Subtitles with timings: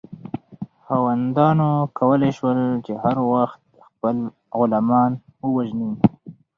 [0.83, 4.15] خاوندانو کولی شول چې هر وخت خپل
[4.57, 5.11] غلامان
[5.43, 5.91] ووژني.